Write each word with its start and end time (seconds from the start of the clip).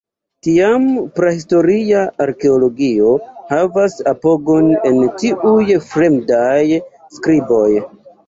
Tiam, 0.45 0.85
prahistoria 1.17 1.99
arkeologio 2.25 3.11
havas 3.51 3.99
apogon 4.13 4.71
en 4.91 4.97
tiuj 5.21 5.77
fremdaj 5.91 6.65
skriboj. 7.19 7.71